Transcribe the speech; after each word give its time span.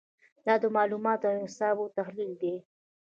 دا 0.45 0.53
د 0.61 0.65
معلوماتو 0.75 1.25
او 1.31 1.37
حساباتو 1.45 1.93
تحلیل 1.97 2.31
دی. 2.41 2.55